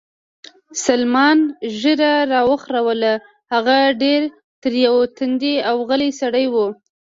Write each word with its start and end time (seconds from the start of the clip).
سلمان 0.85 1.37
ږیره 1.79 2.13
را 2.31 2.41
وخروله، 2.51 3.13
هغه 3.53 3.77
ډېر 4.01 4.21
تریو 4.61 4.99
تندی 5.15 5.55
او 5.69 5.77
غلی 5.89 6.11
سړی 6.19 6.45
و. 6.49 6.55